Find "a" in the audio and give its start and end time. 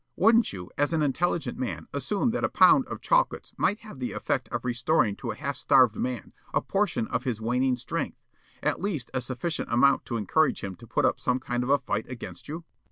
2.43-2.49, 5.29-5.35, 6.55-6.59, 9.13-9.21, 11.69-11.77